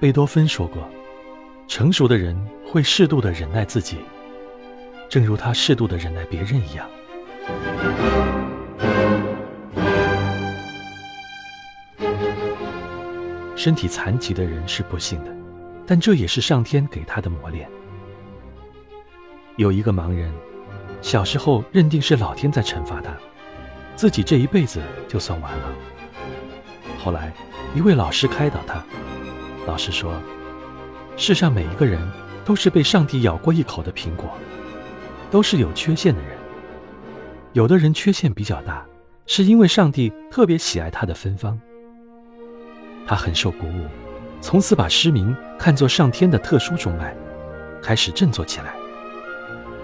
[0.00, 0.88] 贝多芬说过
[1.66, 2.34] ：“成熟的人
[2.64, 3.98] 会适度的忍耐自己，
[5.08, 6.88] 正如他适度的忍耐别人一样。”
[13.56, 15.36] 身体残疾的人是不幸的，
[15.84, 17.68] 但这也是上天给他的磨练。
[19.56, 20.32] 有一个盲人，
[21.00, 23.10] 小时候认定是老天在惩罚他，
[23.96, 25.72] 自己这一辈子就算完了。
[26.98, 27.32] 后来，
[27.74, 28.84] 一位老师开导他，
[29.66, 30.20] 老师说
[31.16, 32.00] ：“世上每一个人
[32.44, 34.28] 都是被上帝咬过一口的苹果，
[35.30, 36.36] 都是有缺陷的人。
[37.52, 38.84] 有的人缺陷比较大，
[39.26, 41.58] 是因为上帝特别喜爱他的芬芳。”
[43.06, 43.86] 他很受鼓舞，
[44.40, 47.16] 从此把失明看作上天的特殊钟爱，
[47.80, 48.74] 开始振作起来。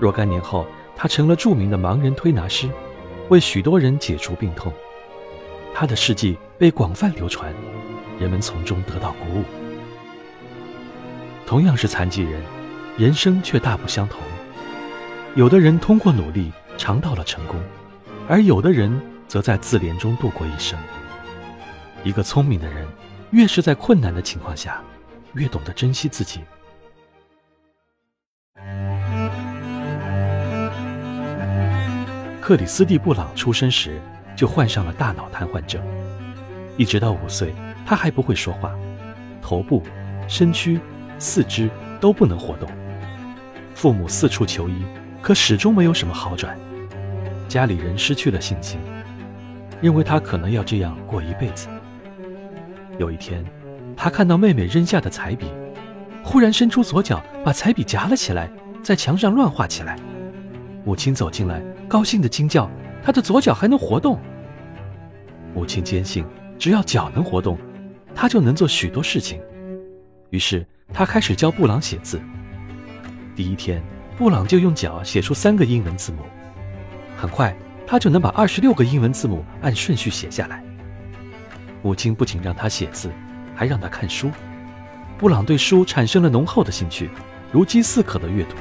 [0.00, 0.64] 若干年后，
[0.98, 2.68] 他成了著名的盲人推拿师，
[3.28, 4.72] 为许多人解除病痛。
[5.72, 7.54] 他的事迹被广泛流传，
[8.18, 9.44] 人们从中得到鼓舞。
[11.46, 12.42] 同样是残疾人，
[12.96, 14.20] 人生却大不相同。
[15.36, 17.58] 有的人通过努力尝到了成功，
[18.28, 20.76] 而有的人则在自怜中度过一生。
[22.02, 22.86] 一个聪明的人。
[23.30, 24.82] 越是在困难的情况下，
[25.34, 26.40] 越懂得珍惜自己。
[32.48, 34.00] 克里斯蒂·布朗出生时
[34.34, 35.82] 就患上了大脑瘫痪症，
[36.78, 37.54] 一直到五岁，
[37.84, 38.74] 他还不会说话，
[39.42, 39.82] 头部、
[40.26, 40.80] 身躯、
[41.18, 41.68] 四肢
[42.00, 42.66] 都不能活动。
[43.74, 44.82] 父母四处求医，
[45.20, 46.58] 可始终没有什么好转。
[47.48, 48.80] 家里人失去了信心，
[49.82, 51.68] 认为他可能要这样过一辈子。
[52.96, 53.44] 有一天，
[53.94, 55.48] 他看到妹妹扔下的彩笔，
[56.24, 58.48] 忽然伸出左脚把彩笔夹了起来，
[58.82, 59.98] 在墙上乱画起来。
[60.82, 62.70] 母亲走进来，高兴地惊叫
[63.02, 64.20] ：“他的左脚还能活动！”
[65.54, 66.24] 母亲坚信，
[66.58, 67.56] 只要脚能活动，
[68.14, 69.40] 他就能做许多事情。
[70.30, 72.20] 于是，他开始教布朗写字。
[73.34, 73.82] 第一天，
[74.18, 76.18] 布朗就用脚写出三个英文字母，
[77.16, 77.56] 很快，
[77.86, 80.62] 他就能把二十六个英文字母按顺序写下来。
[81.82, 83.10] 母亲不仅让他写字，
[83.54, 84.30] 还让他看书。
[85.16, 87.08] 布朗对书产生了浓厚的兴趣，
[87.50, 88.56] 如饥似渴的阅读。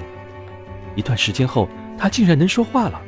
[0.96, 1.68] 一段时间后，
[1.98, 3.02] 他竟然能说话了。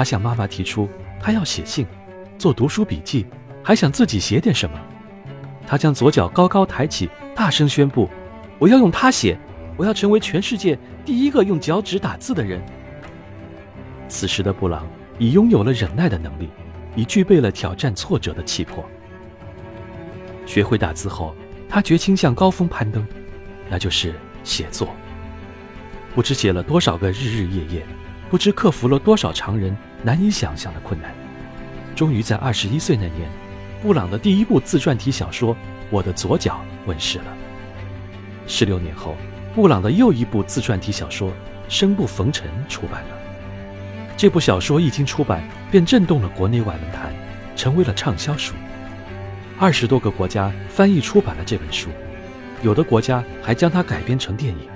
[0.00, 0.88] 他向妈妈提出，
[1.20, 1.86] 他要写信，
[2.38, 3.26] 做读书笔记，
[3.62, 4.80] 还想自己写点什么。
[5.66, 8.08] 他将左脚高高抬起，大声宣布
[8.58, 9.38] ：“我要用它写，
[9.76, 12.62] 我要成为全世界第一个用脚趾打字的人。”
[14.08, 16.48] 此时的布朗已拥有了忍耐的能力，
[16.96, 18.82] 已具备了挑战挫折的气魄。
[20.46, 21.34] 学会打字后，
[21.68, 23.06] 他决心向高峰攀登，
[23.68, 24.88] 那就是写作。
[26.14, 27.86] 不知写了多少个日日夜夜，
[28.30, 31.12] 不知克服了多少常人难以想象的困难，
[31.96, 33.28] 终于在二十一岁那年，
[33.82, 35.52] 布朗的第一部自传体小说
[35.90, 37.24] 《我的左脚》问世了。
[38.46, 39.16] 十六年后，
[39.52, 41.30] 布朗的又一部自传体小说
[41.68, 43.08] 《生不逢辰》出版了。
[44.16, 47.12] 这部小说一经出版，便震动了国内外文坛，
[47.56, 48.54] 成为了畅销书。
[49.58, 51.90] 二十多个国家翻译出版了这本书，
[52.62, 54.70] 有的国家还将它改编成电影。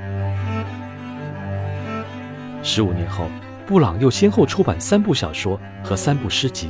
[2.63, 3.29] 十五年后，
[3.67, 6.69] 布朗又先后出版三部小说和三部诗集，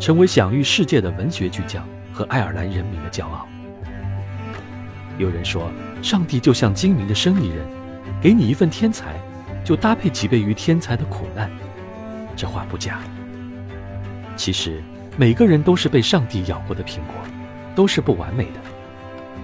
[0.00, 3.46] 成为享誉世界的文学巨匠和爱尔兰人民的骄傲。
[5.18, 5.70] 有人说，
[6.02, 7.64] 上帝就像精明的生意人，
[8.20, 9.14] 给你一份天才，
[9.64, 11.50] 就搭配几倍于天才的苦难。
[12.34, 13.00] 这话不假。
[14.36, 14.82] 其实，
[15.16, 17.14] 每个人都是被上帝咬过的苹果。
[17.76, 18.60] 都是不完美的。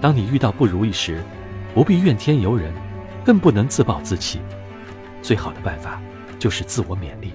[0.01, 1.21] 当你遇到不如意时，
[1.75, 2.73] 不必怨天尤人，
[3.23, 4.41] 更不能自暴自弃。
[5.21, 6.01] 最好的办法
[6.43, 7.31] 就是自我勉励，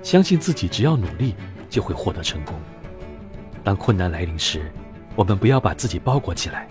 [0.00, 1.34] 相信自己只要努力
[1.68, 2.54] 就会获得成功。
[3.64, 4.70] 当困难来临时，
[5.16, 6.68] 我们不要把自己包裹起来，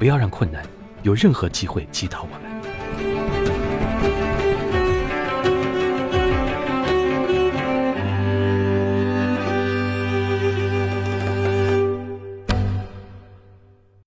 [0.00, 0.66] 不要让困难
[1.04, 2.59] 有任何机会击倒我们。